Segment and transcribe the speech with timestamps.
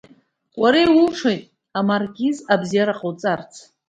[0.61, 1.43] Уара иулшоит,
[1.79, 3.53] амаркиз, абзиара ҟауҵарц.